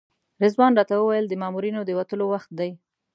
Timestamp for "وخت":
2.33-2.49